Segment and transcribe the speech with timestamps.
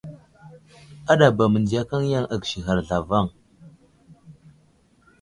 [1.11, 3.25] Aɗaba mənziyakaŋ yaŋ agisighar zlavaŋ.